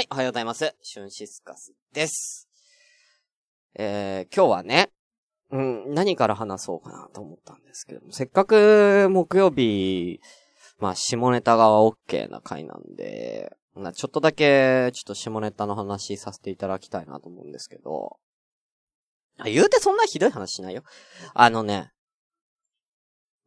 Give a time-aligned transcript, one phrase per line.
[0.00, 0.74] はい、おはようございます。
[0.80, 2.48] シュンシスカスです。
[3.74, 4.88] えー、今日はね、
[5.50, 10.18] うん、何から話そうかなと思ったんですけども、せっかく木曜日、
[10.78, 18.16] まあ、下ネタが OK な回なんで、まあちょっとだけ、ちょっと下ネタの話させていただきたいなと思うんですけど、
[19.36, 20.82] あ言うてそんなひどい話しないよ。
[21.34, 21.92] あのね、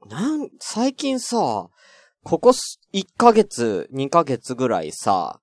[0.06, 1.68] なん、最近さ、
[2.24, 2.50] ここ
[2.94, 5.40] 1ヶ月、2ヶ月ぐらいさ、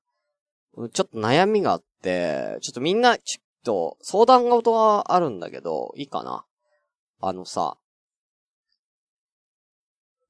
[0.76, 6.44] ちょっと悩みがあって、ちょっとみんな、ちょっと相談事があるんだけど、いいかな？
[7.20, 7.76] あのさ、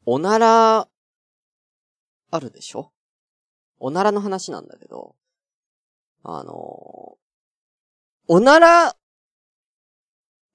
[0.07, 0.89] おなら、
[2.33, 2.91] あるでしょ？
[3.79, 5.15] おならの話なんだけど、
[6.25, 7.17] あの
[8.29, 8.97] おなら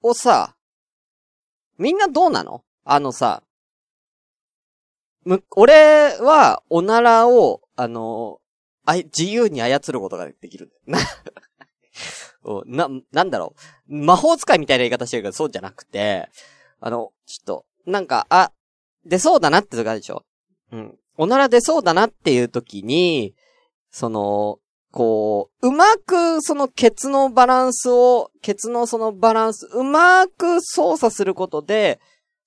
[0.02, 0.56] をさ、
[1.78, 2.64] みんなどうなの？
[2.84, 3.42] あのさ、
[5.24, 8.38] む、俺は、おならを、あの
[8.86, 10.72] あい、自由に操ることができる。
[10.86, 10.98] な、
[12.44, 13.54] おな、なんだろ
[13.88, 13.94] う。
[13.94, 16.30] 魔法使いみたいな言い方してるけど、そうじゃなくて、
[16.80, 18.52] あの、ちょっと、なんか、あ、
[19.04, 20.24] 出そうだなって時あるでしょ
[20.72, 20.98] うん。
[21.18, 23.34] おなら出そうだなっていう時に、
[23.90, 24.58] その、
[24.92, 32.00] こう、うまくそのケツのバランスを、ケツのそのバランス、うまく操作することで、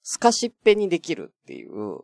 [0.03, 1.99] スカシッペにできるっていう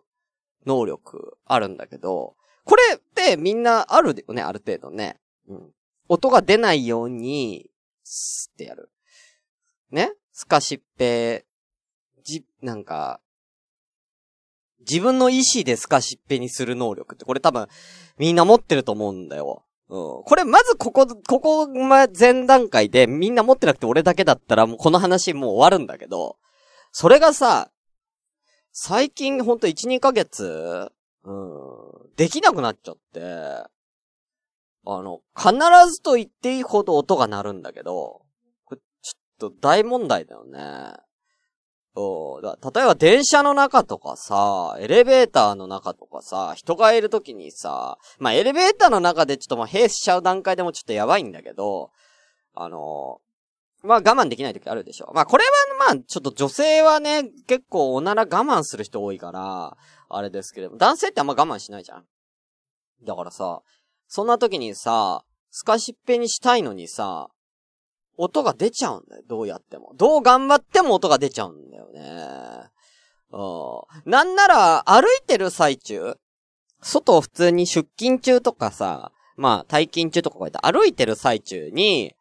[0.65, 5.19] 能力あるんだけど、これってみんなあるよね、ある程度ね。
[5.47, 5.71] うん。
[6.09, 7.69] 音が出ないように、
[8.03, 8.91] スってやる。
[9.91, 10.11] ね？
[10.33, 11.45] スカシッペ、
[12.23, 13.21] じ、なんか、
[14.79, 17.67] 自分の意志でスカシッペにする能力って、これ多分、
[18.17, 19.63] みんな持ってると思うんだよ。
[19.87, 20.23] うん。
[20.23, 26.37] これまずここ、ここ、ま、前段階でみんな持ってなくて俺だけだったらもうこの話もう終わるんだけど、
[26.91, 27.71] それがさ、
[28.71, 30.91] 最近ほんと1、2ヶ月、
[31.23, 31.74] うん、
[32.15, 33.21] できなくなっちゃって、
[34.87, 35.53] あの、必
[35.91, 38.21] ずと言っていいほど音が鳴るんだけど、
[38.65, 40.93] これちょっと大問題だよね。
[41.95, 51.91] う例えば電車の中とかさ、エレベーターの中とかさ、人がいるときにさ、まあ、エレベーターの中でちょっとまあ、閉鎖しちゃう段階でもちょっとやばいんだけど、
[52.53, 53.19] あの
[53.83, 55.11] まあ、我慢できないときあるでしょ。
[55.13, 55.45] まあ、これ
[55.79, 59.77] はまあ、ちょっと女性はね、結構おなら我慢する人多いから、
[60.15, 62.05] あれですけれども、男性ってあんま我慢しないじゃん。
[63.03, 63.61] だからさ、
[64.07, 67.27] そんな時にさ、スカシッペにしたいのにさ、
[68.17, 69.23] 音が出ちゃうんだよ。
[69.27, 69.91] どうやっても。
[69.95, 72.69] どう頑張っても音が出ちゃうんだよね。
[73.31, 74.09] うん。
[74.09, 76.15] なんなら、歩いてる最中、
[76.81, 82.15] 外を普通に出勤中とかさ、まあ、退勤中とかこうやって歩いてる最中に、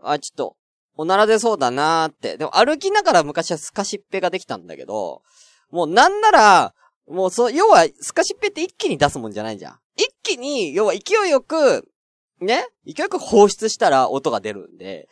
[0.00, 0.56] あ、ちょっと、
[0.96, 2.36] おなら出そうだなーって。
[2.36, 5.22] でも歩きながら昔はスカシッペができたんだけど、
[5.70, 6.74] もうなんなら、
[7.08, 9.78] もうそう、要は、スカシッペって一気に出すもんじゃないじゃん。
[9.96, 11.88] 一気に、要は勢いよく、
[12.40, 12.66] ね？
[12.86, 15.08] 勢いよく放出したら音が出るんで、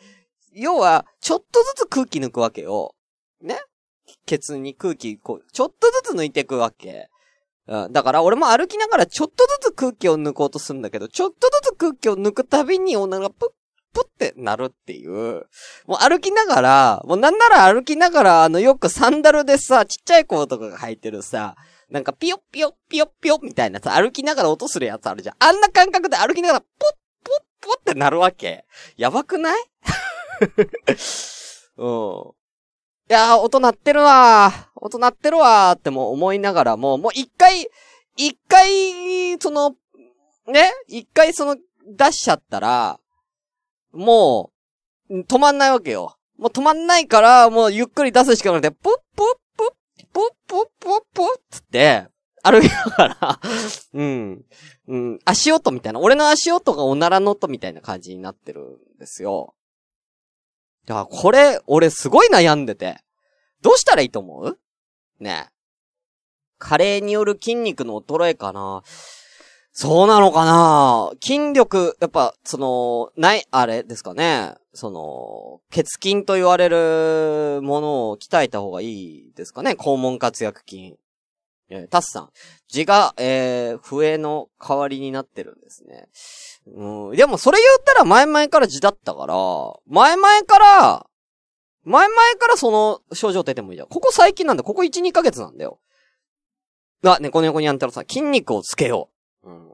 [0.53, 2.95] 要は、ちょっとずつ空気抜くわけよ。
[3.41, 3.59] ね？
[4.25, 7.09] ケツに空気、こう、ちょっとずつ抜いていくわけ。
[7.67, 7.93] うん。
[7.93, 13.49] だから、俺も歩きながらちょっとずつ空気を抜こうとするんだけど、ちょっとずつ空気を抜くたびにおならプッ、
[13.93, 15.45] プッってなるっていう。
[15.85, 21.55] もう歩きながら、もうなんなら歩きながら、あの、よくサンダルでさ、ちっちゃい子とかが履いてるさ、
[21.91, 25.35] なんかピヨッピヨッピヨッピヨッみたいなさ、歩きながら音するやつあるじゃん。
[25.39, 26.67] あんな感覚で歩きながら、ポッ
[27.23, 28.65] ポッポッってなるわけ。
[28.97, 29.61] やばくない？
[31.77, 32.31] うん。
[33.09, 34.67] いやー、音鳴ってるわー。
[34.75, 37.69] 音鳴ってるわーっても思いながらも、もう一回、
[38.15, 39.75] 一回、その、
[40.47, 40.71] ね？
[40.87, 42.99] 一回その、出しちゃったら、
[43.91, 44.51] も
[45.09, 46.15] う、止まんないわけよ。
[46.37, 48.81] もう止まんないから、もうゆっくり出すしかなくて、プッ
[49.15, 49.37] プッ
[50.13, 52.07] プッ、プップップッつって、
[52.43, 53.39] 歩きながら、
[53.93, 54.45] うん、
[54.87, 59.55] うん、足音みたいな、俺の足音がおならの音みたいな感じになってるんですよ。
[60.85, 62.97] だからこれ、俺すごい悩んでて。
[63.61, 64.59] どうしたらいいと思う？
[65.19, 65.51] ねえ。
[66.57, 68.81] 加齢による筋肉の衰えかな？
[69.71, 71.11] そうなのかな？
[71.21, 74.55] 筋力、やっぱ、その、ない、あれですかね？
[74.73, 79.71] その、血筋と言われるものを鍛えた方がいいですかね？
[79.71, 80.97] 肛門活躍筋。
[81.69, 82.29] えータスさん。
[82.67, 86.09] 字が、えー、笛の代わりになってるんですね。
[86.67, 87.15] うん。
[87.15, 89.35] でもそれ言ったら前々から字だったから、
[89.87, 91.07] 前々から、
[91.83, 93.87] 前々からその症状出てもいいじゃん。
[93.87, 94.63] ここ最近なんだ。
[94.63, 95.79] ここ1、2ヶ月なんだよ。
[97.03, 99.09] あ、猫猫にゃんたろさん、筋肉をつけよ
[99.43, 99.49] う。
[99.49, 99.67] うん。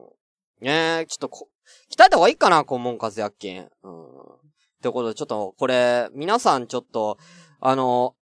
[0.61, 1.50] ねえ、ちょっとこ、
[1.91, 3.63] 鍛えた方がいいかな、肛門活躍筋。
[3.83, 4.46] うん。
[4.88, 7.18] ってことで、ちょっと、これ、皆さんちょっと、
[7.60, 8.16] あの、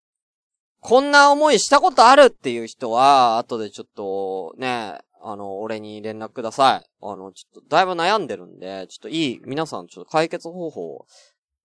[0.80, 6.90] こんな思いしたことあるっていう人は、後でちょっと、ね、あの、俺に連絡ください。
[7.02, 11.06] あの、ちょっと、だいぶ悩んでるんで、ちょっといい、皆さんちょっと解決方法を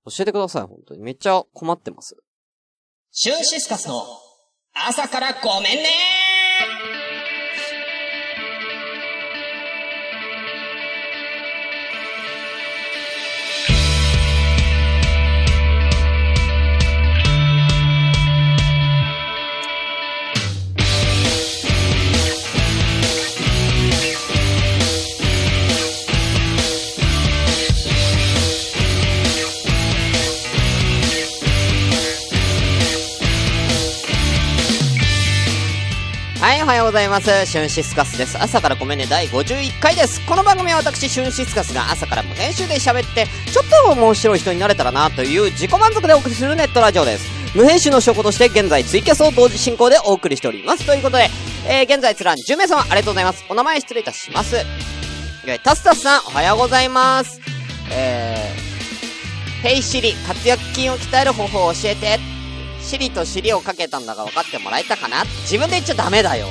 [0.06, 1.02] 教えてください、本当に。
[1.02, 2.16] めっちゃ困ってます。
[3.10, 4.04] シュンシスカスの
[4.74, 6.87] 朝からごめんね
[36.98, 37.46] ざいます。
[37.46, 38.36] シュンシスカスです。
[38.42, 40.20] 朝からごめんね、第51回です。
[40.26, 47.30] この番組は私、シュンシスカスが朝から無編集で喋って、ちょっと面白い人になれたらな、という自己満足でお送りするネットラジオです。
[47.54, 50.84] 無編集の証拠として、現在ツイキャスを同時進行でお送りしております。
[50.86, 51.30] ということで、
[51.68, 53.44] えー、現在つらん10名様、ありがとうございます。
[53.48, 54.56] お名前失礼いたします。
[55.46, 57.40] えータスタスさん、おはようございます。
[57.92, 62.18] えー、ヘイシリ、活躍筋を鍛える方法を教えて。
[62.80, 66.46] シリとシリをかけたんだが分かってもらえたかな自分で言っちゃダメだよ。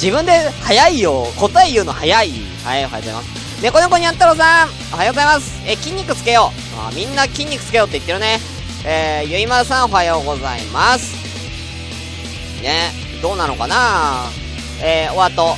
[0.00, 1.26] 自分で、早いよ。
[1.36, 2.32] 答え言うの早い。
[2.64, 3.62] はい、おはようございます。
[3.62, 5.60] 猫猫にゃん太郎さん、おはようございます。
[5.66, 6.80] え、筋肉つけよう。
[6.80, 8.38] あ、みんな筋肉つけようって言ってるね。
[8.84, 11.16] えー、ゆいまるさん、おはようございます。
[12.62, 14.26] ね、どうなのかな
[14.80, 15.56] えー、お後。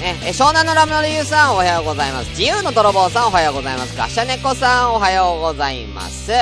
[0.00, 2.30] ね、え、湘南のラムの理由さん、おはようございます。
[2.30, 3.94] 自由の泥棒さん、おはようございます。
[3.96, 6.32] ガシャネコさん、おはようございます。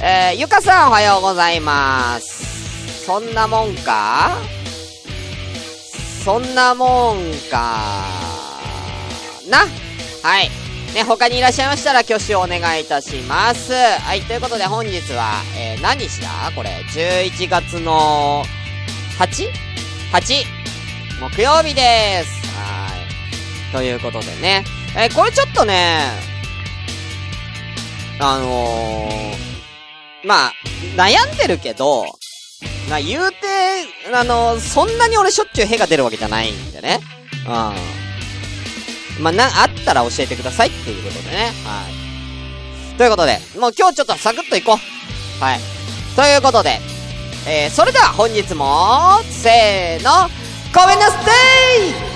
[0.00, 3.04] えー、ゆかさん、おはようございます。
[3.04, 4.61] そんなもんか？
[6.24, 7.18] そんなもん
[7.50, 8.04] か
[9.50, 9.66] な
[10.22, 10.50] はい。
[10.94, 13.72] ね、他にいらっしゃいましたら挙手をお願いいたします。
[13.72, 16.28] はい、ということで本日は、えー、何日だ？
[16.54, 18.44] これ、11月の
[19.18, 20.44] 8?8!
[21.20, 22.46] 木曜日です。
[22.56, 22.88] は
[23.70, 23.72] い。
[23.72, 24.64] ということでね。
[24.96, 26.02] えーこれちょっとね、
[28.20, 30.52] あのー、まあ、
[30.96, 32.04] 悩んでるけど、
[32.88, 33.36] まあ言うて、
[34.12, 37.00] あのそんなに俺しょっちゅう屁が出るわけじゃないんでね。
[37.46, 38.02] うん。
[39.22, 41.52] まあ、な、あったら教えてくださいっていうことでね。
[41.64, 42.96] はい。
[42.96, 45.42] ということで、もう今日ちょっとサクッといこう。
[45.42, 45.60] はい。
[46.16, 46.80] ということで、
[47.46, 50.28] えー、それでは本日も、せーの、
[50.74, 52.11] ごめんなさい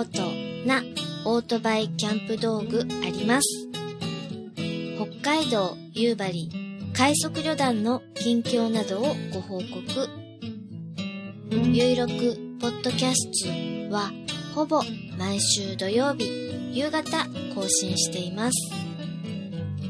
[0.00, 0.22] ート
[0.66, 0.82] な
[1.24, 3.68] オートバイキャンプ道具あります。
[4.96, 6.50] 北海道夕張
[6.92, 10.08] 快速旅団の近況などをご報告。
[11.50, 12.12] ゆいろく
[12.60, 14.10] ポッドキャストは
[14.54, 14.82] ほぼ
[15.16, 17.24] 毎週土曜日夕方
[17.54, 18.52] 更新しています。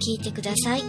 [0.00, 0.76] 聞いてくださ。
[0.76, 0.82] い、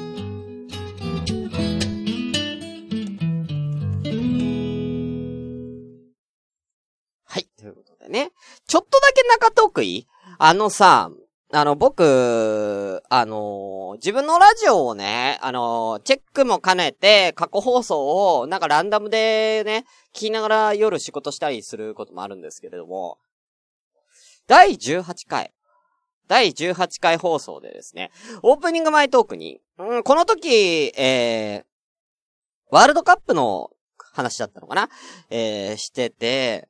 [9.69, 10.07] け中トークいい
[10.37, 11.11] あのさ、
[11.51, 23.17] あの、僕、あの自分のラジオをね、あのチェックも兼ねて、過去放送を、なんかランダムでね、聞きながら夜仕事したりすることもあるんですけれども、
[24.47, 25.51] 第18回、
[26.27, 28.11] 第18回放送でですね、
[28.43, 31.63] オープニング前トークに、うん、この時、えー、
[32.69, 33.71] ワールドカップの
[34.13, 34.89] 話だったのかな？
[35.31, 36.68] えー、してて、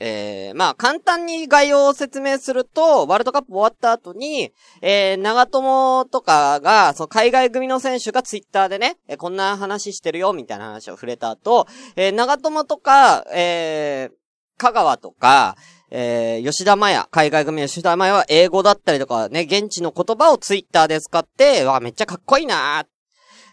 [0.00, 14.14] えー、まあ、簡単に概要を説明すると、ワールドカップ終わった後に、えー、長友とかが、その海外組の選手がツイッターでね、えーこんな話してるよ、みたいな話を触れた後、えー、長友とか、えー、
[14.58, 15.56] 香川とか、
[15.90, 22.93] えー、吉田麻也、海外組の吉田麻也は英語だったりとかね、現地の言葉をツイッターで使って、わ、めっちゃかっこいいなー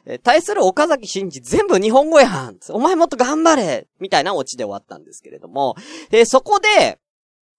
[0.06, 5.76] え対する岡崎慎二全部日本語やんお前もっと頑張れみたいなオチで終わったんですけれども、
[6.10, 7.00] で、そこで、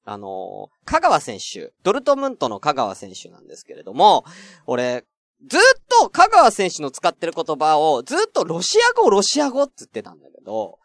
[0.05, 4.25] あのー香川選手、ドルトムントの香川選手なんですけれども、
[4.67, 5.05] 俺、
[5.47, 5.61] ずっ
[6.01, 10.79] と香川選手の使ってる言葉を、ずっとロシア語、ロシア語って言ってたんだけど、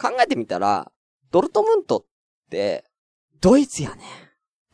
[0.00, 0.90] 考えてみたら、
[1.30, 2.04] ドルトムントっ
[2.50, 2.84] て、
[3.40, 4.02] ドイツやね。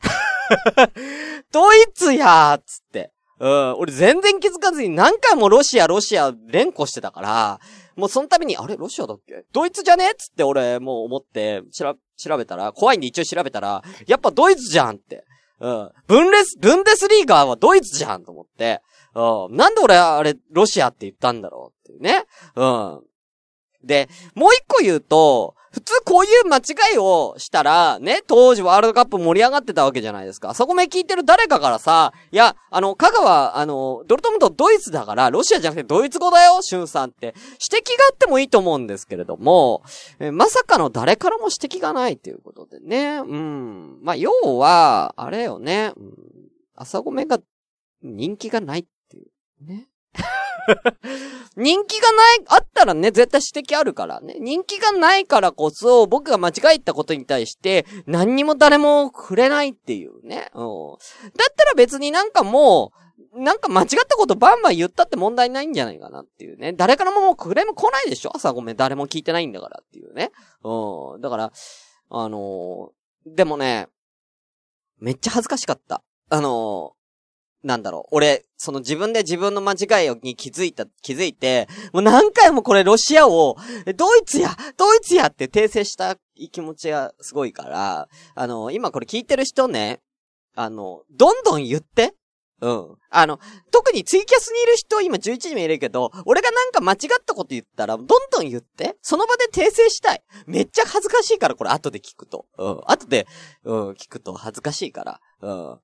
[1.51, 3.11] ドイツやーっつって。
[3.39, 7.59] うん、俺全然気づかずに何回もロシア、ロシア連呼してたから、
[7.95, 9.45] もうその度に、あれロシアだっけ？
[9.53, 10.11] ドイツじゃね？
[10.11, 11.95] っつって俺もう思って、調
[12.37, 15.23] べたら、怖いんで一応調べたら、やっぱドイツじゃんって。
[15.59, 15.89] うん。
[16.07, 18.81] ブンレス、ブンデスリーガーはドイツじゃんと思って、
[19.13, 19.55] うん。
[19.55, 22.25] なんで俺あれ、ロシアって言ったんだろうっていうね。
[22.55, 23.01] うん。
[23.81, 30.53] で、もう一個言うと、普通こういう間違いをしたら、ね、当時ワールドカップ盛り上がってたわけじゃないですか。
[30.53, 37.35] そこめ聞いてる誰かからさ、いや、あの、香川、あの、ドルトムントドイツだから、ロシアじゃなくてドイツ語だよ、シュンさんって。
[37.71, 39.83] 指摘があってもいいと思うんですけれども、
[40.19, 43.17] えまさかの誰からも指摘がないということでね。
[43.17, 43.99] うん。
[44.01, 45.91] まあ、要は、あれよね。
[45.97, 46.13] うん、
[46.73, 47.39] 朝ごめが
[48.01, 49.89] 人気がないっていうね。
[51.55, 54.37] 人気がない、あったらね、絶対指摘あるからね。
[54.39, 60.49] 人気がないからこそ、僕が間違えたことに対して、何にも誰も触れないっていうね。
[60.53, 60.91] うん。
[61.35, 62.91] だったら別になんかも
[63.33, 66.73] う、なんか間違ったことバンバン言ったって問題ないんじゃないかなっていうね。
[66.73, 70.31] 誰からももうクレーム来ないでしょ朝ごめん、誰も聞いてないんだからっていうね。
[70.63, 71.21] うん。
[71.21, 71.51] だから、
[72.09, 73.87] あのー、でもね、
[74.99, 76.01] めっちゃ恥ずかしかった。
[76.29, 76.94] あの
[77.65, 83.57] なんだろう、俺、その自分で自分の間違いに気づいた、気づいて、もう何回もこれロシアを、
[83.97, 86.15] ドイツやドイツやって訂正した
[86.51, 89.99] 気持ちがすごいから、あの、今これ聞いてる人ね、
[90.55, 92.13] あの、どんどん言って。
[92.61, 92.95] うん。
[93.09, 93.39] あの、
[93.71, 98.95] 特にツイキャスにいる人今11人もいるけど、俺がなんか間違ったこと言ったら、どんどん言って。
[99.01, 100.23] その場で訂正したい。
[100.45, 102.45] めっちゃ恥ずかしいから、これ後で聞くと。
[102.57, 102.81] うん。
[102.85, 103.27] 後で、
[103.65, 105.19] うん、聞くと恥ずかしいから。
[105.41, 105.79] うん。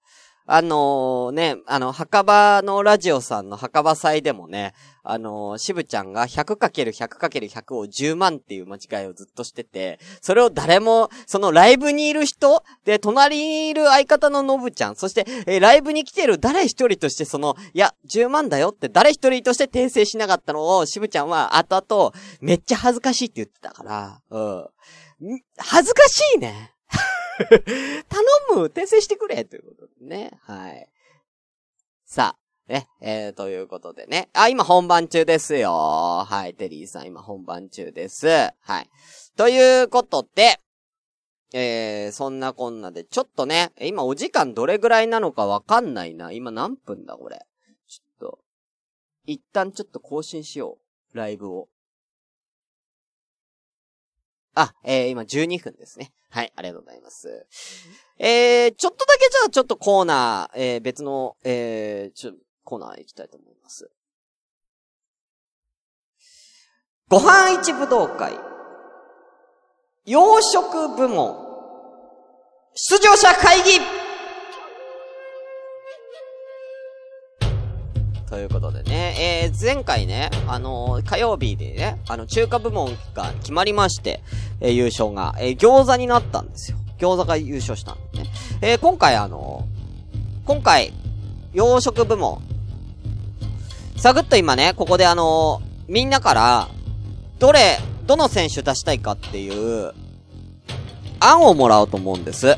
[0.53, 24.67] あのー、ね、あの、墓場のラジオさんの墓場祭でもね、あのー、渋ちゃんが 100×100×100 を10万っていう間違いをずっとしてて、それを誰も、そのライブにいる人、で、隣にいる相方ののぶちゃん、そして、えー、ライブに来てる誰一人としてその、いや、10万だよって誰一人として訂正しなかったのを、渋ちゃんは後々、めっちゃ恥ずかしいって言ってたから、うん。
[25.57, 26.73] 恥ずかしいね。
[28.09, 30.31] 頼む訂正してくれということでね。
[30.43, 30.89] はい。
[32.05, 34.29] さあ、ね、えー、ということでね。
[34.33, 36.25] あ、今本番中ですよ。
[36.25, 38.27] はい、テリーさん今本番中です。
[38.27, 38.89] はい。
[39.35, 40.59] ということで、
[41.53, 46.31] えー、そんなこんなで、ちょっとね、今お時間どれぐらいなのかわかんないな。
[46.31, 47.45] 今何分だ、これ。
[47.87, 48.39] ちょっと、
[49.25, 50.77] 一旦ちょっと更新しよ
[51.13, 51.17] う。
[51.17, 51.67] ライブを。
[54.53, 56.11] あ、えー、今12分ですね。
[56.29, 57.45] はい、ありがとうございます。
[58.17, 63.89] えー、ちょっとだけじゃあちょっとコーナー、えー、別の、えー、ちょ、コーナー行きたいと思います。
[67.07, 68.33] ご飯一武道会、
[70.05, 71.35] 洋食部門、
[72.73, 74.00] 出場者会議
[78.31, 84.21] ということでね、えー、前回ね、あのー、火曜日でね、あの、中華部門が決まりまして、
[84.61, 86.77] えー、優勝が、えー、餃子になったんですよ。
[86.97, 88.29] 餃子が優勝したんでね。
[88.61, 90.93] えー、今回あのー、今回、
[91.51, 92.41] 洋食部門、
[93.97, 96.69] サグッと今ね、ここであのー、みんなから、
[97.37, 99.91] どれ、どの選手出したいかっていう、
[101.19, 102.57] 案をもらおうと思うんです。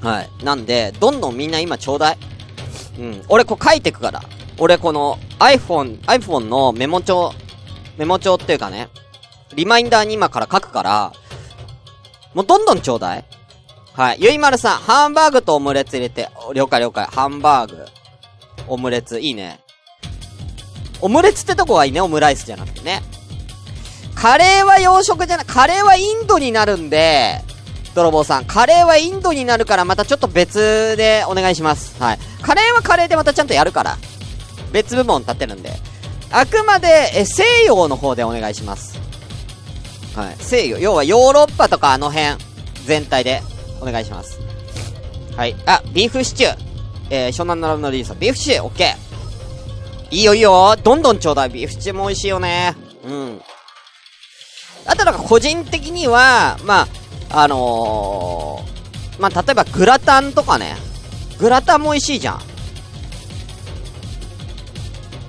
[0.00, 0.44] はい。
[0.44, 2.18] なんで、どんどんみんな今ちょうだい。
[2.98, 3.24] うん。
[3.28, 4.22] 俺こう書いてくから。
[4.58, 7.32] 俺この iPhone、iPhone のメモ帳、
[7.96, 8.88] メモ帳っていうかね、
[9.54, 11.12] リマインダーに今から書くから、
[12.34, 13.24] もうどんどんちょうだい。
[13.92, 14.18] はい。
[14.20, 17.06] ゆいまるさん、ハンバーグとオムレツ入れて、了解了解。
[17.06, 17.84] ハンバーグ、
[18.68, 19.60] オムレツ、いいね。
[21.00, 23.02] オムレツってとこはいいね、オムライスじゃなくてね。
[24.14, 27.40] カレーは洋食じゃない、カレーはインドになるんで、
[27.98, 28.44] 泥棒さん。
[28.44, 32.00] カレーはインドになるからまたちょっと別でお願いします。
[32.00, 32.18] はい。
[32.42, 33.96] カレーはカレーでまたちゃんとやるから。
[34.72, 35.72] 別部門立ってるんで。
[36.30, 38.98] あくまで、え、西洋の方でお願いします。
[40.14, 40.36] はい。
[40.38, 40.78] 西洋。
[40.78, 42.36] 要はヨーロッパとかあの辺、
[42.84, 43.42] 全体で
[43.80, 44.38] お願いします。
[45.36, 45.56] はい。
[45.66, 46.56] あ、ビーフシチュー。
[47.10, 50.14] えー、湘南のラブのリーさん、ビーフシチュー、オッケー。
[50.14, 50.76] いいよいいよ。
[50.76, 51.50] どんどんちょうだい。
[51.50, 52.74] ビーフシチューも美味しいよね。
[53.04, 53.40] うん。
[54.86, 56.88] あとなんか個人的には、まあ、
[57.30, 60.76] あのー、まあ、例えばグラタンとかね。
[61.38, 62.40] グラタンも美味しいじゃん。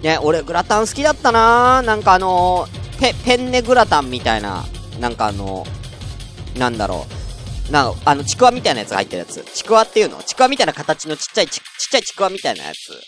[0.02, 4.66] ね、俺グラタン好きだったななんかあのー、ペ、ペンネグラタンみたいな、
[5.00, 7.06] なんかあのー、なんだろ
[7.68, 7.72] う。
[7.72, 9.44] なあの、ちくわみたいなやつが入ってるやつ。
[9.54, 10.24] ちくわっていうの？
[10.24, 13.00] ちくわみたいな形のちっちゃいち、ちっちゃいちくわみたいなやつ。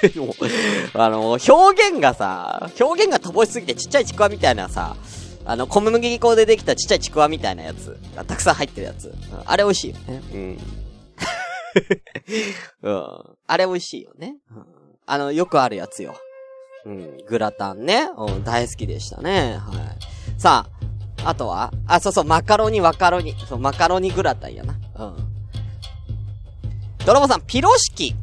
[0.94, 4.96] あのー、表現がさ、表現が乏しすぎてちっちゃいちくわみたいなさ、
[5.48, 9.14] あの、小麦粉でできたちっちゃいちくわみたいなやつがたくさん入ってるやつ。
[9.46, 10.22] あれ美味しいよね。
[10.34, 10.58] うん。
[12.82, 13.36] うん。
[13.46, 14.36] あれ美味しいよね。
[14.54, 14.64] うん、
[15.06, 16.14] あの、よくあるやつよ。
[16.84, 17.16] うん。
[17.26, 18.10] グラタンね。
[18.18, 18.44] うん。
[18.44, 19.56] 大好きでしたね。
[19.58, 20.38] はい。
[20.38, 20.66] さ
[21.24, 21.72] あ、あとは？
[21.86, 23.34] あ、そうそう、マカロニ、マカロニ。
[23.48, 24.74] そう、マカロニグラタンやな。
[24.96, 25.16] うん。
[27.06, 28.14] 泥棒さん、ピロシキ。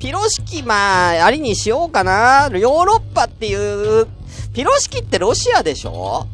[0.00, 2.48] ピロシキ、まあ、ありにしようかな。
[2.52, 3.54] ヨーロッパってい
[4.02, 4.08] う
[4.52, 6.26] ピロシキってロシアでしょ？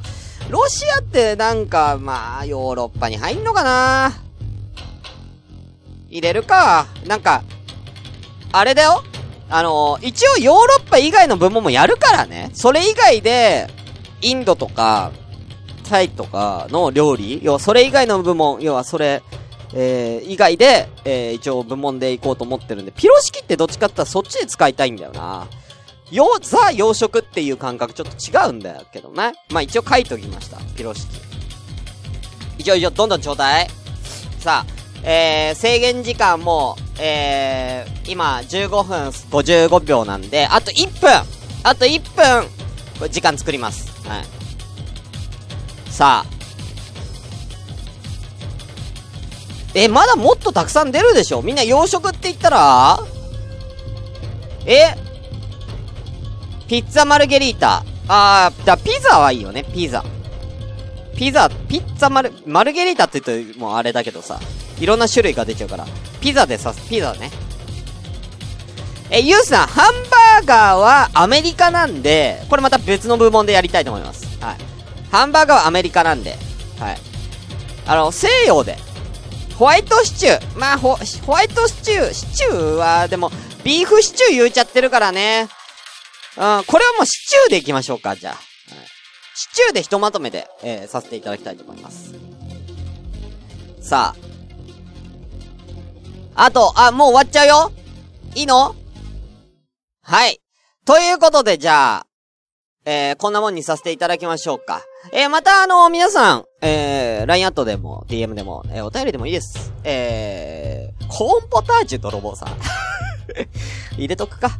[0.48, 4.12] ロシアってなんか、まあ、ヨーロッパに入んのかな？
[6.08, 6.86] 入れるか。
[7.06, 7.42] なんか、
[8.52, 9.02] あれだよ
[9.48, 12.50] あの、一応ヨーロッパ以外の部門もやるからね。
[12.54, 13.68] それ以外で、
[14.22, 15.12] インドとか、
[15.88, 19.22] タイとかの料理要はそれ以外の部門、要はそれ、
[19.72, 25.46] えー、以外で、えー、一応部門で行こうと思ってるんで、ピロシキってどっちかって言ったらそっちで使いたいんだよな。
[26.10, 29.32] よ、ザ洋食っていう感覚ちょっと違うんだよけどね。
[29.50, 30.58] まあ一応書いときました。
[30.76, 31.20] ピロシキ。
[32.58, 33.68] 一応一応どんどんちょうだい。
[34.38, 34.72] さあ、
[35.02, 41.10] えー、制限時間も、えー、今15分55秒なんで、あと1分
[41.64, 42.48] あと1分
[42.98, 43.90] これ時間作ります。
[44.08, 44.24] はい。
[45.90, 46.30] さあ。
[49.74, 51.42] え、まだもっとたくさん出るでしょ？
[51.42, 52.98] みんな洋食って言ったら？
[54.64, 54.94] え？
[56.68, 57.84] ピッツァマルゲリータ。
[58.08, 60.04] あー、だピザはいいよね、ピザ。
[61.16, 64.38] ピザ、ピッツァマル、マルゲリータって言うともうあれだけどさ、
[64.78, 65.86] いろんな種類が出ちゃうから、
[66.20, 67.30] ピザでさ、ピザね。
[69.10, 74.26] え、ユースさん、ハンバーガーはアメリカなんで、これまた別の部門でやりたいと思います。
[74.40, 74.56] はい。
[75.10, 76.36] ハンバーガーはアメリカなんで、
[76.80, 76.98] はい。
[77.86, 78.76] あの、西洋で、
[79.56, 80.58] ホワイトシチュー。
[80.58, 83.30] まあ、ホ、ホワイトシチュー、シチューは、でも、
[83.64, 85.48] ビーフシチュー言うちゃってるからね。
[86.38, 88.36] うん、これはもうシチューでいきましょうか、じゃあ。
[89.34, 92.14] シチューでひとまとめで、えー、させていただきたいと思います。
[93.80, 94.14] さ
[96.34, 96.44] あ。
[96.44, 97.72] あと、あ、もう終わっちゃうよ
[98.34, 98.74] いいの？
[100.02, 100.40] はい。
[100.84, 102.06] ということで、じゃあ、
[102.84, 104.82] えー、こんなもんにさせていただきましょうか。
[105.12, 109.72] えー、またあの、皆さん、えー、LINE アットでも、DM でも、えー、お便りでもいいです。
[109.84, 112.48] えー、コーンポタージュ泥棒さん。
[113.98, 114.50] 入れとくか。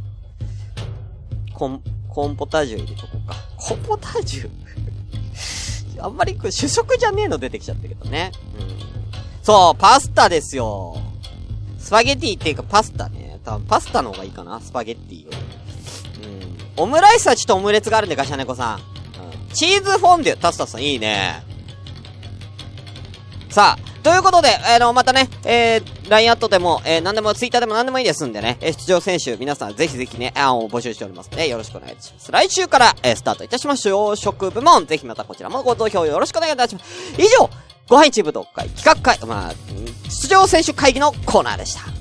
[1.57, 3.35] コン、コーンポタージュ入れとこうか。
[3.57, 4.51] コーンポタージュ？
[6.05, 8.31] あんまり主食じゃねえの出てきちゃったけどね。
[8.61, 8.77] うん。
[9.43, 10.99] そう、パスタですよ。
[11.79, 13.41] スパゲティっていうかパスタね。
[13.43, 15.31] 多分パスタの方がいいかな、スパゲッティよ。
[16.77, 16.83] うん。
[16.83, 18.77] オムライスはちょっとオムレツがあるんで、ガシャネコさん。
[18.77, 19.55] うん。
[19.55, 21.43] チーズフォンデュ、タスタさんいいね。
[23.49, 32.31] さあ、ということで、あの、またね、えー、LINE アットでも、えー、なんでも、Twitter でも何でもいいですんでね、えー、出場選手、皆さんぜひぜひね、案を募集しておりますので、よろしくお願いします。
[32.31, 34.17] 来週から、えー、スタートいたしましょう。
[34.17, 37.21] 食部門、ぜひまたこちらもご投票よろしくお願いいたします。
[37.21, 37.51] 以上、
[37.89, 39.53] ご飯一部読会、企画会、まあ、
[40.09, 41.96] 出場選手会議のコーナーでした。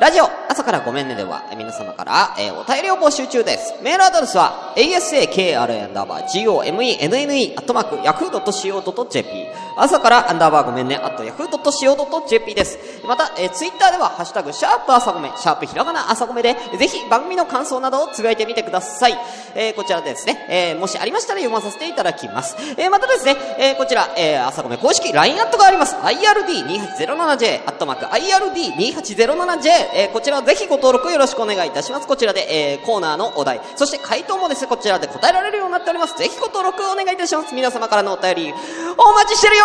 [0.00, 3.74] ラジオ、朝からごめんねでは、皆様から、えー、お便りを募集中です。
[3.82, 12.78] メールアドレスは、asakra アンダーバー gomenne アットマーク yahoo.co.jp 朝からアンダーバーごめんね、アット yahoo.co.jp です。
[13.06, 19.18] また、えー、ツイッターでは、ハッシュタグ、シャープ朝ごめ、シャープひらがな朝ごめで、ぜひ番組の感想などをつぶやいてみてください。
[19.54, 22.56] えー、こちらですね、えー、もしありましたら読まさせていただきます。
[22.78, 25.94] えー、またですね、えー、こちら、えー、朝ごめ公式 LINE アットがあります。
[25.96, 32.06] ird2807j、アットマーク ird2807j、えー、こちらぜひご登録よろしくお願いいたします。
[32.06, 36.16] こちらで、えー、コーナーのお題、そして回答もですね、こちらで答えられるようになっております。
[36.16, 37.54] ぜひご登録お願いいたします。
[37.54, 38.54] 皆様からのお便り、
[38.96, 39.64] お待ちしてるよ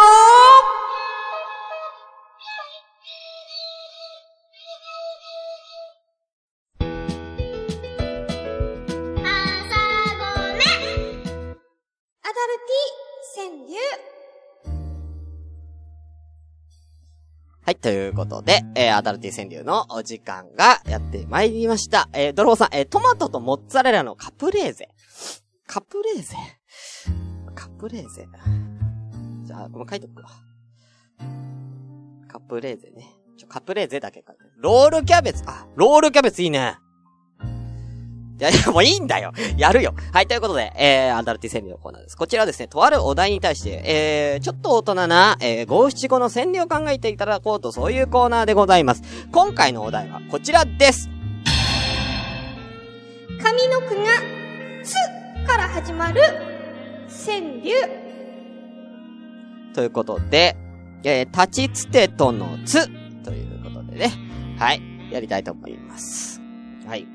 [17.65, 22.09] はい、ということで、えー、アダルティ川柳のお時間がやってまいりました。
[22.13, 24.89] えー、ドローさん、えー、トマトとモッツァレラのカプレーゼ。
[25.65, 26.35] カプレーゼ？
[27.55, 28.27] カプレーゼ？
[29.45, 30.29] じゃあ、この書いとくわ。
[32.27, 33.07] カプレーゼね。
[33.35, 34.43] ちょ、カプレーゼだけ書いて。
[34.57, 35.43] ロールキャベツ。
[35.47, 36.77] あ、ロールキャベツいいね。
[38.37, 42.17] いやいや、もういいんだよやるよはい、ということで、えー、アダルティ川柳のコーナーです。
[42.17, 49.03] こちらはですね、とあるお題に対して、えー、ちょっと大人な、えー、五七五の川柳を考えていただこうと、そういうコーナーでございます。
[49.31, 51.09] 今回のお題はこちらです。
[53.39, 54.05] 上の句が、
[54.83, 54.95] つ
[55.47, 56.21] から始まる
[57.07, 57.73] 川柳。
[59.73, 60.57] ということで、
[61.03, 62.87] えー、立ちつてとのつ
[63.23, 64.11] ということでね、
[64.57, 66.41] はい、やりたいと思います。
[66.85, 67.14] はい。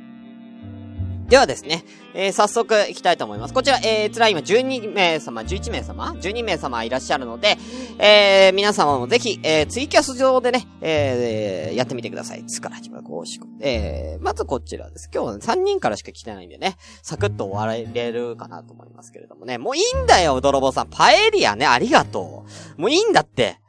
[1.30, 3.54] ではですね、えー、早速行きたいと思います。
[3.54, 7.56] こちら、えー、つら今12名様、11名様 ?12 名様いらっしゃるので、
[8.00, 12.44] えー、皆様もぜひ、えー、ツイキャス上でね、えー、やってみてください。
[12.46, 13.46] つから始まる公式。
[13.60, 15.08] えー、まずこちらです。
[15.14, 19.56] 今日は、ね、3人からしか来てないんでね、サクッと終われるかなと思いますけれどもね。
[19.56, 20.88] もういいんだよ、泥棒さん。
[20.90, 22.44] パエリアね、ありがと
[22.76, 22.80] う。
[22.80, 23.60] もういいんだって。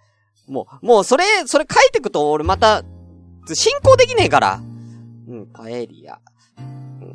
[0.48, 2.82] もう、もうそれ、それ書いてくと俺また、
[3.54, 4.62] 進行できねえから。
[5.28, 6.20] うん、パエリア。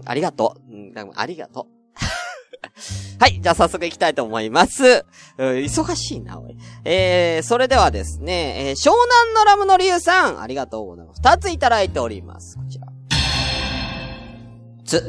[0.06, 0.92] ありがとう。
[1.14, 1.76] ありがとう。
[3.18, 5.04] はい、じゃあ早速行きたいと思います。
[5.38, 6.56] 忙しいな、おい。
[6.84, 11.20] えー、それではですね、えー、湘南のラムのりゅうさん、ありがとうございます。
[11.20, 12.56] 二ついただいております。
[12.56, 12.86] こちら。
[14.84, 15.02] つ、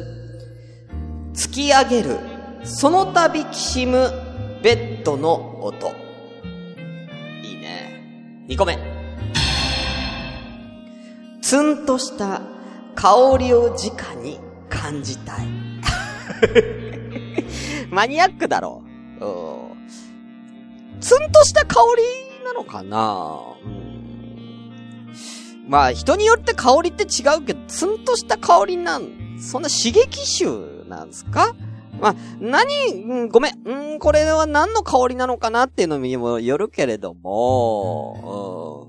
[1.32, 2.18] 突き上げる、
[2.64, 4.10] その度きしむ、
[4.62, 5.92] ベッドの音。
[7.44, 8.44] いいね。
[8.48, 8.76] 二個目。
[11.40, 12.42] ツンとした
[12.94, 15.46] 香りを直に感じたい。
[17.90, 18.82] マニアックだろ
[19.20, 19.24] う。
[19.24, 19.28] う
[19.74, 21.00] ん。
[21.00, 23.88] ツンとした香りなのかなうん。
[25.68, 31.54] まあ、人によって香りって違うけど、ツンとした香りなん、そんな刺激臭なんですか？
[32.00, 38.88] まあ、何、うん、ごめん、うん、これは何の香りなのかなっていうのにもよるけれども、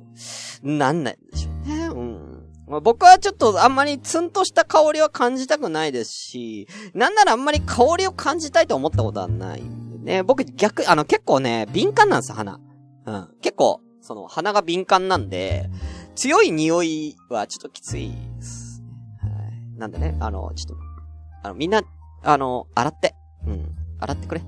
[0.63, 2.28] うん、なんないでしょうね、うん。
[2.69, 9.63] まあ僕はちょっとあんまりツンとした香りは感じたくないですし、なんならあんまり香りを感じたいと思ったことはない
[10.10, 10.23] ね。
[10.23, 12.60] 僕逆、あの結構ね、敏感なんですよ、鼻。
[13.05, 13.29] うん。
[13.41, 15.69] 結構、その鼻が敏感なんで、
[16.15, 18.84] 強い匂いはちょっときついです。
[19.21, 19.79] はい。
[19.79, 20.84] なんでね、あの、ちょっと、
[21.43, 21.82] あの、みんな、
[22.23, 23.15] あの、洗って。
[23.45, 23.75] うん。
[23.99, 24.41] 洗ってくれ。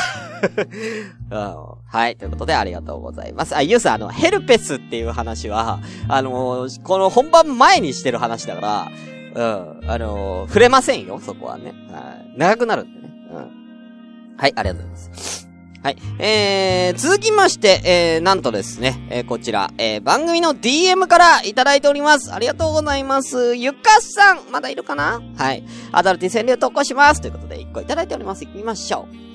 [1.30, 1.56] うん。
[1.86, 2.16] はい。
[2.16, 3.56] ということで、ありがとうございます。
[3.56, 8.88] あ、ゆうさん、あの、ヘルペスっていう話は、あのーこの本番前にしてる話だから、
[9.34, 9.90] うん。
[9.90, 11.72] あのー触れませんよ、そこはね。
[11.90, 12.38] はい。
[12.38, 13.08] 長くなるんでね。
[13.32, 14.36] うん。
[14.36, 15.48] はい、ありがとうございます。
[15.80, 15.96] はい。
[16.18, 22.34] えー、続きまして、えー、なんとですね、えー、こちら、えー、番組の DM からいただいております。
[22.34, 23.54] ありがとうございます。
[23.54, 25.22] ゆかさん、まだいるかな？
[25.36, 25.64] はい。
[25.92, 27.20] アダルティ川柳投稿します。
[27.20, 28.44] ということで、1個いただいております。
[28.44, 29.27] 行きましょう。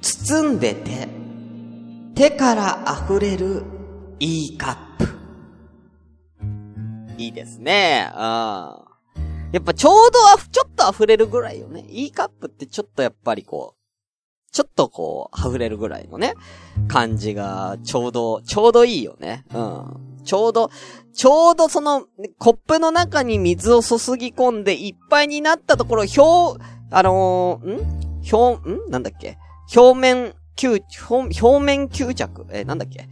[0.00, 1.08] 包んでて、
[2.14, 3.64] 手から溢れる
[4.18, 5.08] いいカップ。
[7.18, 8.10] いいですね。
[8.14, 8.20] うん。
[8.20, 11.84] やっぱちょうどあふ、ちょっと溢れるぐらいよね。
[11.88, 16.34] いいカップってちょっとやっぱりこう、ちょっとこう、溢れるぐらいのね、
[16.88, 19.44] 感じが、ちょうど、ちょうどいいよね。
[19.54, 20.22] うん。
[20.24, 20.70] ちょうど、
[21.14, 22.06] ちょうどその、
[22.38, 28.32] コップの中に水を注ぎ込んでいっぱいになったところ、表、あのーん？
[28.32, 28.90] 表、ん？
[28.90, 29.38] なんだっけ？
[29.74, 32.46] 表面吸、表表面吸着？
[32.52, 33.08] え、なんだっけ？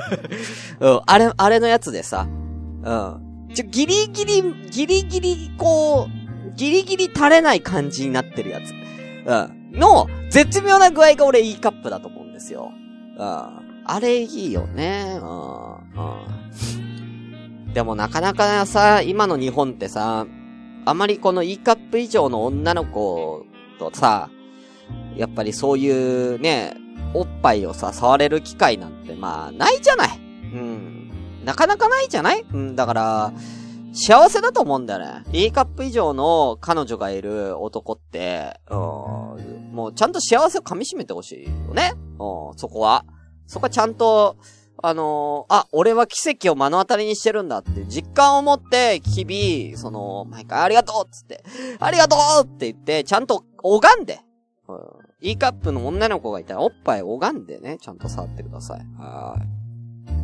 [0.80, 3.48] うん、あれ、あれのやつでさ、うん。
[3.54, 8.72] ちょ、ギリギリ、ギリギリ、こう、ギリギリ垂れない感じになってるやつ。
[9.26, 9.34] う
[9.76, 9.78] ん。
[9.78, 12.70] の、絶妙な具合が俺いいカップだと思うんですよ。
[13.18, 13.24] うん。
[13.24, 13.62] あ
[14.00, 15.18] れいいよね。
[15.20, 15.26] うん。
[15.26, 15.30] う
[17.70, 17.72] ん。
[17.72, 20.26] でもなかなかさ、今の日本ってさ、
[20.84, 23.44] あまりこの E カップ以上の女の子
[23.78, 24.30] とさ、
[25.16, 26.76] やっぱりそういうね、
[27.14, 30.18] おっぱいをさ、触れる機会なんてまあ、ないじゃない。
[30.18, 30.20] う
[30.56, 31.10] ん。
[31.44, 32.42] なかなかないじゃない？
[32.42, 33.32] うん、だから、
[33.92, 35.24] 幸せだと思うんだよね。
[35.32, 38.76] E カップ以上の彼女がいる男って、うん、
[39.72, 41.94] もうちゃんと幸せを噛み締めてほしいよね。
[42.18, 43.04] うん、そこは。
[43.46, 44.36] そこはちゃんと、
[44.80, 51.42] あのーあ、俺は奇跡を目の当たりにしてるんだって実感を持って、日々、その、毎回ありがとうっつって、
[51.80, 54.20] ありがとうって言って、ちゃんと拝んで、
[54.68, 54.78] うん、
[55.20, 58.80] E カップの女の子がいたらおっぱい拝んでね、ちゃんと触ってください。
[59.00, 59.40] は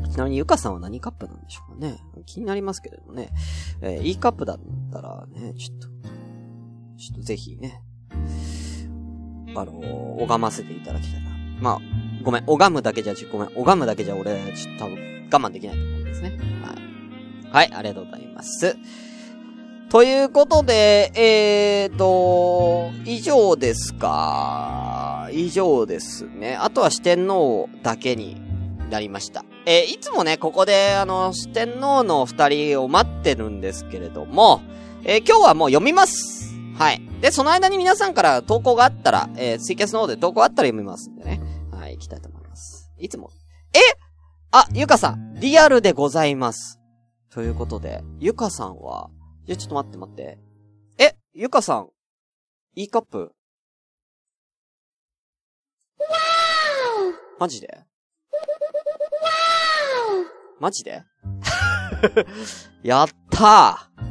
[0.06, 0.10] い。
[0.10, 3.30] ちなみにゆかさんは何カップなんでしょうかね気になりますけれどもね。
[3.80, 4.58] えー、E カップだっ
[4.92, 5.88] たらね、ちょっと、
[6.98, 7.82] ちょっとぜひね、
[9.56, 11.30] あのー拝ませていただきたいな。
[11.60, 11.80] まあ、
[12.22, 16.38] ごめん、拝むだけじゃ、ごめん、拝むだけじゃ俺、ちょっと多分我慢できないと思うんですね。
[16.62, 17.50] はい。
[17.50, 18.76] はい、ありがとうございます。
[19.90, 25.28] ということで、えーと、以上ですか？
[25.32, 26.56] 以上ですね。
[26.56, 28.40] あとは四天王だけに
[28.90, 29.44] なりました。
[29.66, 34.62] えーいつもね、ここで、あの、四天王の二人を待ってるんですけれども、
[35.04, 36.52] えー今日はもう読みます。
[36.76, 37.00] はい。
[37.20, 41.40] で、その間に皆さんから投稿があったら、えーツイキャスの方で投稿あったら読みますんでね。
[41.70, 42.90] はい、行きたいと思います。
[42.98, 43.30] いつも。
[43.72, 43.78] え？
[44.50, 46.80] あ、ゆかさん、リアルでございます。
[47.30, 49.08] ということで、ゆかさんは、
[49.46, 50.38] いや、ちょっと待って待って。
[50.98, 51.90] え、ゆかさん、
[52.74, 53.34] いいカップ？
[57.38, 57.84] マジで？
[60.60, 61.02] マジで？
[62.82, 64.04] やったー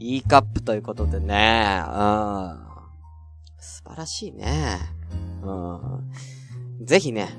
[0.00, 2.66] いいカップということでね、うん。
[3.58, 4.78] 素晴らしいね。
[5.42, 5.50] う
[6.82, 6.84] ん。
[6.84, 7.30] ぜひね、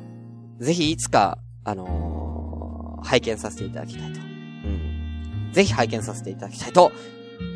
[0.59, 4.19] ぜひいつか、あのー拝見させていただきたいと。
[5.57, 6.91] ぜひ拝見させていただきたいと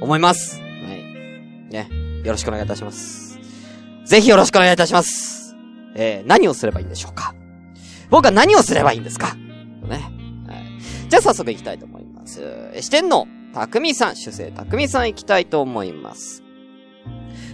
[0.02, 0.60] 思います。
[0.60, 1.72] はい。
[1.72, 1.88] ね。
[2.24, 3.38] よろしくお願いいたします。
[4.06, 5.56] ぜひよろしくお願いいたします。
[5.94, 7.36] えー、何をすればいいんでしょうか
[8.10, 9.98] 僕は何をすればいいんですかね。
[10.48, 11.10] はい。
[11.10, 12.42] じゃあ早速行きたいと思います。
[12.74, 16.42] 四天王、匠さん、主生匠さん行きたいと思います。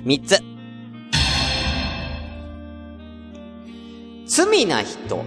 [0.06, 0.42] 三つ。
[4.28, 5.26] 罪な人、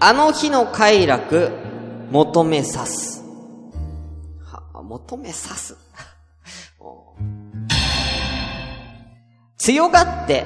[0.00, 1.50] あの日の快楽、
[2.10, 3.21] 求めさす。
[4.92, 5.74] 求めさす。
[9.56, 10.44] 強がって、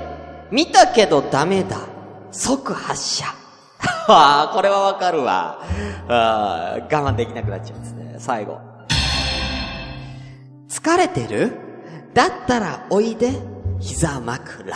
[0.53, 1.79] 見たけどダメだ。
[2.31, 3.25] 即発射。
[4.09, 5.59] ああ、これはわかるわ。
[6.09, 8.15] あ我慢できなくなっちゃうんですね。
[8.19, 8.61] 最後。
[10.69, 11.53] 疲れてる？
[12.15, 13.33] だったらおいで、
[13.81, 14.73] 膝枕。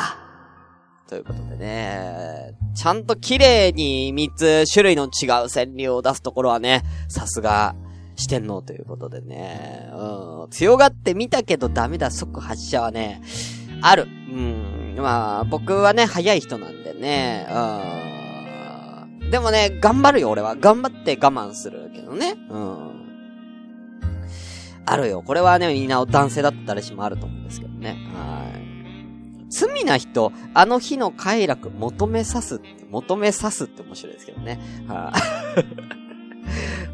[1.09, 5.11] ということでね、ちゃんと綺麗に3つ種類の違う
[5.49, 7.77] 川柳を出すところはね、さすが、
[8.21, 13.23] 四天王ということでね、うん、強がってみたけどダメだ即発射はね、
[13.81, 14.05] ある。
[14.05, 17.47] うん、まあ、僕はね、早い人なんでね、
[19.23, 19.31] うん。
[19.31, 20.55] でもね、頑張るよ、俺は。
[20.55, 22.35] 頑張って我慢するけどね。
[22.51, 22.91] うん。
[24.85, 25.23] あるよ。
[25.23, 27.97] これはね、みんな男性だったらしもあると思うんですけどね。
[28.13, 29.51] はい。
[29.51, 34.61] 罪な人、あの日の快楽求めさすって、求めさすって面白いですけどね。
[34.87, 35.13] は
[35.57, 36.00] い、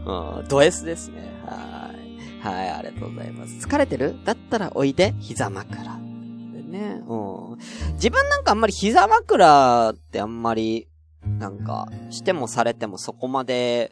[0.07, 1.31] うん、ド S ですね。
[1.45, 2.57] はい。
[2.57, 3.67] はい、ありがとうございます。
[3.67, 4.15] 疲れてる？
[4.25, 5.83] だったらおいで、膝枕。
[5.83, 7.17] でね、う
[7.55, 7.59] ん。
[7.95, 10.87] 自分なんかあんまり膝枕ってあんまり、
[11.25, 13.91] なんか、してもされてもそこまで、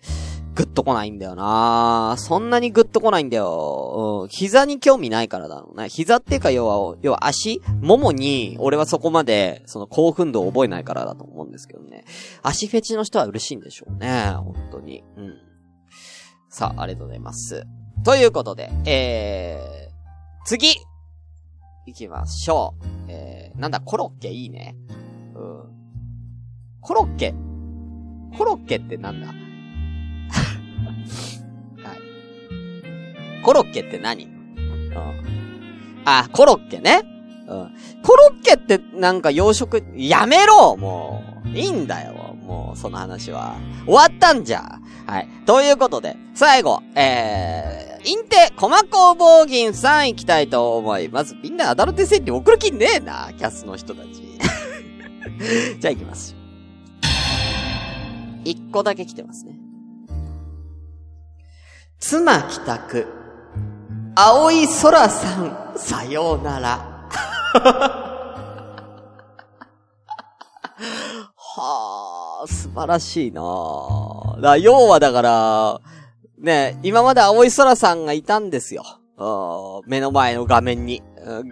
[0.54, 4.20] グッと来ないんだよなそんなにグッと来ないんだよ。
[4.22, 4.28] うん。
[4.28, 5.88] 膝に興味ないからだろうね。
[5.88, 7.60] 膝っていうか要は、要は足？
[7.80, 12.04] ももに、俺はそこまで、その興奮度を覚えないからだと思うんですけどね。
[12.44, 14.30] 足フェチの人は嬉しいんでしょうね。
[14.36, 15.02] 本当に。
[15.16, 15.34] うん。
[16.56, 17.66] さあ、ありがとうございます。
[18.04, 20.68] ということで、えー、次
[21.84, 22.84] 行きましょう。
[23.08, 24.76] えー、なんだ、コロッケいいね。
[25.34, 25.64] うん。
[26.80, 27.34] コロッケ
[28.38, 29.26] コロッケってなんだ？
[29.34, 29.34] は
[31.96, 33.42] い。
[33.42, 34.26] コロッケって何？
[34.26, 34.32] うん。
[36.04, 37.02] あ、コロッケね。
[37.48, 37.74] うん。
[38.04, 41.48] コロッケってなんか洋食、やめろもう。
[41.48, 42.13] いいんだよ。
[42.44, 43.56] もう、その話は。
[43.86, 44.78] 終わったんじゃ。
[45.06, 45.28] はい。
[45.46, 51.34] ということで、最後、えー、インテ、コマ工房銀さん行きたいと思います。
[51.42, 54.08] みんなアダルテ戦に送る気ねえな、キャスの人たち。
[55.80, 56.36] じゃあ行きます。
[58.44, 59.58] 一個だけ来てますね。
[61.98, 63.06] 妻帰宅。
[64.16, 66.94] 青い空さん、さようなら。
[71.56, 72.03] はあ、
[72.46, 73.42] 素晴らしいな
[74.40, 75.80] だ要はだから、
[76.38, 78.84] ね、今まで青い空さんがいたんですよ。
[79.86, 81.02] 目の前の画面に。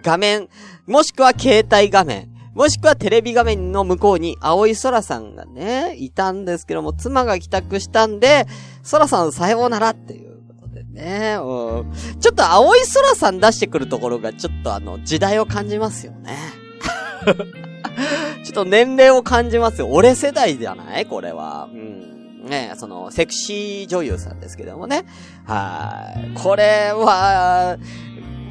[0.03, 0.49] 画面、
[0.85, 2.31] もしくは携帯画面。
[2.53, 8.45] もしくはテレビ画面の向こうに青い空さんがね、いたんですけども、妻が帰宅したんで、
[8.91, 10.33] 空さんさようならっていう。
[10.93, 11.35] ね。
[11.39, 11.91] うん。
[12.19, 16.37] ちょっと青い空さん出してくるところがちょっとあの、時代を感じますよね。
[18.43, 19.87] ちょっと年齢を感じますよ。
[19.89, 21.05] 俺世代じゃない？
[21.05, 21.69] これは。
[21.71, 22.45] うん。
[22.45, 25.05] ねその、セクシー女優さんですけどもね。
[25.45, 26.37] はい。
[26.37, 27.77] これは、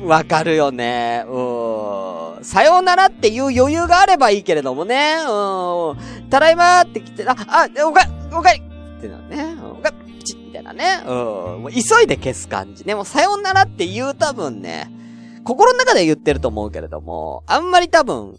[0.02, 1.24] わかるよね。
[1.28, 2.44] うん。
[2.44, 5.16] さようならっていう余裕があればいいけれどもね。
[5.28, 5.94] う
[6.26, 6.28] ん。
[6.30, 9.56] ただいまーって来て、あ、あ、おか、おかりってなね。
[9.62, 11.02] おか、みたいなね。
[11.04, 11.14] うん。
[11.62, 12.94] もう急いで消す感じね。
[12.94, 14.90] もうさようならって言う多分ね、
[15.44, 18.38] 心の中で言ってると思うけれども、あんまり多分、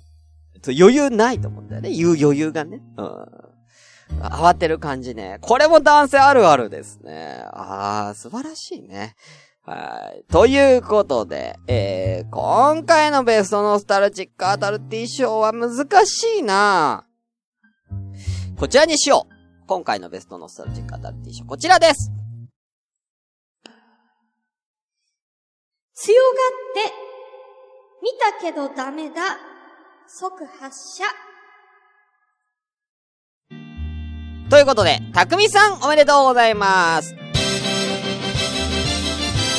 [0.71, 1.89] 余裕ないと思うんだよね。
[1.89, 2.81] 言う余裕がね。
[2.97, 3.25] うん。
[4.21, 5.39] 慌てる感じね。
[5.41, 7.43] これも男性あるあるですね。
[7.51, 9.15] ああ、素晴らしいね。
[9.65, 10.23] はい。
[10.31, 17.05] ということで、えー、今回のベストノスタルジックアダルティ賞は難しいな
[18.59, 19.33] こちらにしよう。
[19.65, 22.11] 今回のベストノスタルジックアダルティー賞、こちらです
[25.95, 26.93] 強がって、
[28.01, 29.21] 見たけどダメだ、
[30.07, 31.03] 即発射。
[34.49, 37.15] ということで、たくみさんおめでとうございます。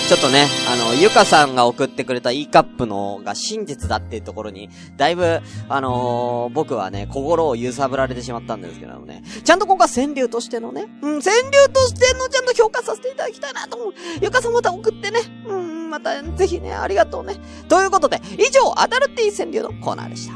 [0.09, 13.95] ちょっとね、あの、ゆかさんが送ってくれた E カップのが真実だっていうところに、だいぶ、あのー、僕はね、心を揺さぶられてしまったんですけどもね、ちゃんとここは川柳としてのね、うん、川柳としてのちゃんと評価させていただきたいなと思う。
[14.21, 17.37] ゆかさんまた送ってね、うん、またぜひね、ありがとうね。
[17.69, 20.35] ということで、以上、アダルティ川柳のコーナーでした。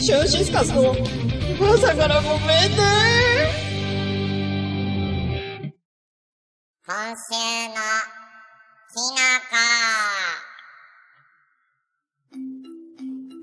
[0.00, 0.96] シュンシスカスの
[1.60, 2.76] 朝からごめんね
[6.84, 7.38] 今週
[7.68, 7.74] の
[8.90, 9.54] きのこ。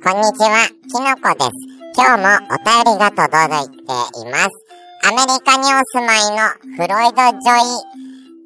[0.03, 1.51] こんにちは、きのこです。
[1.95, 3.23] 今日もお便りが届
[3.63, 3.83] いて
[4.19, 4.64] います。
[5.07, 7.69] アメリカにお住まいのフロイド・ジョイ・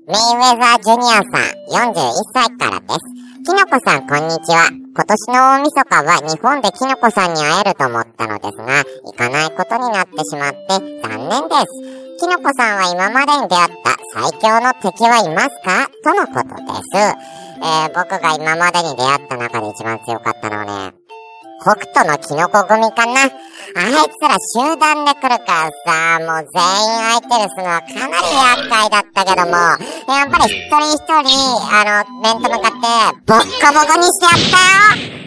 [0.08, 3.00] メイウェザー・ジュニアさん41歳からです。
[3.45, 4.67] キノコさんこんにちは。
[4.67, 12.19] 今年の大晦日は日本でキノコさんに会えると思ったのですが、行かないことになってしまって残念です。
[12.19, 15.88] キノコさんは今までに出会った最強の敵はいますか？
[16.04, 17.15] とのことです。
[17.63, 20.99] えー、僕が今までに出会った中で一番強かったのはね、
[21.62, 23.24] 北斗のキノコ組かな。
[23.24, 31.36] あいつら集団で来るからさ、もう全員相手にするのはかなり厄介だったけども、やっぱり一人一人、
[31.72, 32.86] あの、面と向かって、
[33.26, 35.19] ボッコボコにしてやったよ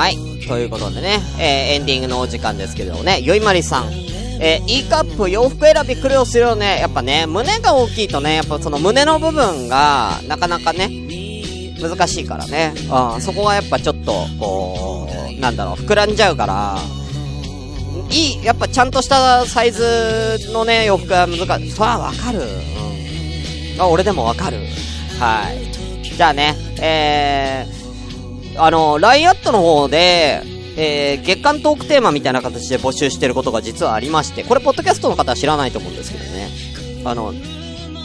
[0.00, 0.16] はい。
[0.48, 3.92] ということでね、えーエンディングのお時間ですけれどもね、よいまりさん。
[4.40, 6.78] えー E カップ洋服選び苦労するよね。
[6.80, 10.88] やっぱね、胸が大きいとね、やっぱその胸の部分が、なかなかね、
[11.82, 12.72] 難しいからね。
[12.76, 16.78] うん、そこがやっぱちょっと、こう、なんだろう、膨らんじゃうから、
[18.10, 21.70] いい、やっぱちゃんとしたサイズのね、洋服が難しい。
[21.72, 22.40] そらわかる。
[22.40, 23.80] うん。
[23.82, 24.60] あ、俺でもわかる。
[25.18, 26.16] はい。
[26.16, 27.79] じゃあね、えー、
[28.62, 30.42] あの、LINE アットの方で、
[30.76, 36.48] えー、月間トークテーマみたいな形で募集してることが実はありまして、これ、ポッドキャストの方は知らないと思うんですけどね。
[37.04, 37.32] あの、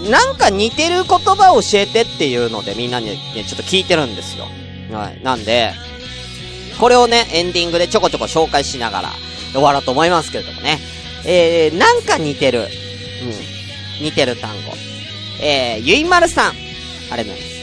[0.09, 4.45] なんか似てる言葉を教えてっていうのでみんなに、ね、ちょっと聞いてるんですよ。
[4.91, 5.21] はい。
[5.23, 5.73] なんで、
[6.79, 9.09] これをね、エンディングでちょこちょこ紹介しながら
[9.51, 10.79] 終わろうと思いますけれどもね。
[11.25, 12.59] えー、なんか似てる。
[12.59, 14.05] うん。
[14.05, 14.73] 似てる単語。
[15.41, 16.51] えー、ゆいまるさん。
[16.51, 16.55] あり
[17.09, 17.55] がとうございます。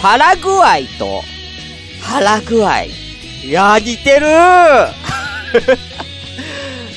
[0.00, 1.22] パラグアイと、
[2.00, 2.82] 腹具合。
[2.82, 2.90] い
[3.50, 4.26] や、似てる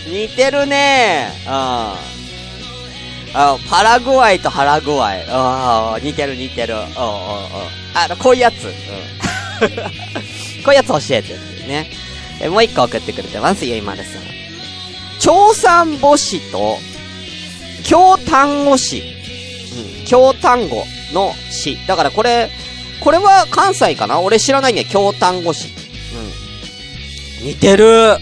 [0.08, 1.50] 似てるねー。
[1.50, 1.96] あ
[3.34, 5.06] あ、パラグアイと腹具合。
[5.30, 6.76] ああ、似てる似てる。
[6.76, 6.92] うんうんうん。
[7.94, 8.66] あの、こういうやつ。
[8.66, 8.72] うん。
[10.64, 11.90] こういうやつ教えてっていうね。
[12.42, 14.14] え、もう一個送ってくれてます、ゆいまるさん。
[15.20, 16.78] 長三母子と、
[17.84, 19.04] 京単語詞。
[20.00, 20.84] うん、京単語
[21.14, 21.78] の詩。
[21.88, 22.50] だからこれ、
[23.02, 24.22] これは関西かな？
[24.22, 24.86] 俺知らないね。
[24.86, 25.70] 京単語詞。
[27.42, 27.48] うん。
[27.48, 27.86] 似てる。
[27.88, 28.18] うん。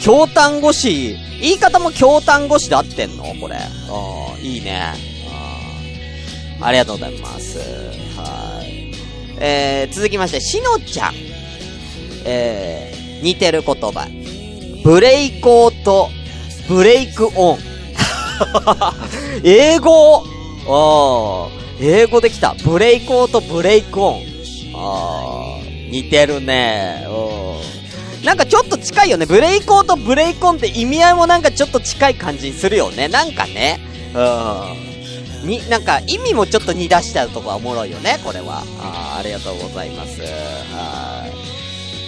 [0.00, 1.16] 京単語詞。
[1.40, 3.24] 言い方も京単語詞で合ってんの？
[3.40, 3.56] これ。
[4.38, 4.44] うん。
[4.44, 4.94] いいね。
[6.58, 6.64] うん。
[6.64, 7.58] ありがとうございます。
[8.16, 8.92] はい。
[9.38, 11.14] えー、続きまして、しのちゃん。
[12.24, 14.08] えー、似てる言葉。
[14.84, 16.08] 無礼講と、
[16.68, 17.58] break on。
[19.42, 20.22] 英語？
[20.66, 22.54] あー英語できた。
[22.64, 24.22] 無礼講と break on。
[24.74, 27.06] あー似てるね。
[27.08, 28.24] うん。
[28.24, 29.26] なんかちょっと近いよね。
[29.26, 33.08] 無礼講と break on って意味合いもなんかちょっと近い感じするよね。
[33.08, 33.80] なんかね。
[34.14, 35.48] うん。
[35.48, 38.62] に、なんか意味もちょっと似だしちゃうとこはおもろいよね、これは。
[38.80, 40.20] あーありがとうございます。
[40.20, 41.33] はい。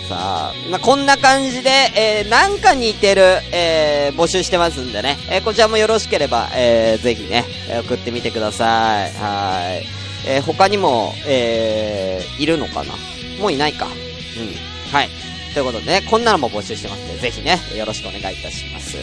[0.08, 5.18] さあ、まあ、こんな感じで、えー、なんか似てる、えー、募集してますんでね。
[5.28, 7.44] えー、こちらもよろしければ、えー、ぜひね、
[7.84, 9.12] 送ってみてください。
[9.12, 9.86] はい。
[10.28, 12.94] えー、他にも、えー、いるのかな？
[13.40, 13.86] もういないか。
[13.86, 13.92] うん。
[14.92, 15.08] はい。
[15.54, 18.96] ということでね、こんなのも募集してますんで、ぜひね、よろしくお願いいたします。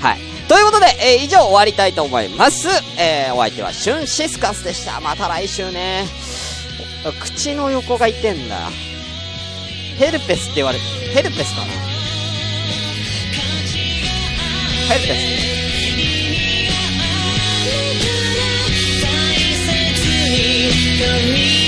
[0.00, 0.18] はい。
[0.48, 2.68] ということで、えー、以上終わりたいと思います。
[2.98, 5.00] えー、お相手はシュンシスカスでした。
[5.00, 6.06] また来週ね。
[7.20, 8.70] 口の横が痛んだ。
[9.98, 11.66] ヘルペスって言われて、ヘルペスかな？
[14.88, 15.46] ヘルペス。
[20.98, 21.65] Don't need